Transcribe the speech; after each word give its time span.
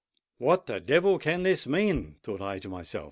'What 0.39 0.65
the 0.65 0.79
devil 0.79 1.19
can 1.19 1.43
this 1.43 1.67
mean?' 1.67 2.15
thought 2.23 2.41
I 2.41 2.57
to 2.57 2.69
myself. 2.69 2.99